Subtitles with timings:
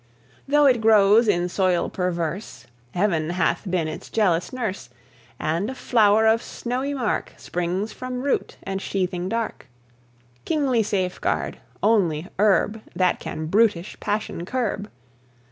[0.47, 2.65] Though it grows in soil perverse,
[2.95, 4.89] Heaven hath been its jealous nurse,
[5.39, 9.67] And a flower of snowy mark Springs from root and sheathing dark;
[10.43, 14.89] Kingly safeguard, only herb That can brutish passion curb!